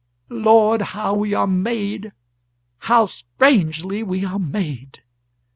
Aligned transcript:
Lord, 0.29 0.81
how 0.81 1.13
we 1.13 1.35
are 1.35 1.45
made 1.45 2.11
how 2.79 3.05
strangely 3.05 4.01
we 4.01 4.25
are 4.25 4.39
made!" 4.39 5.03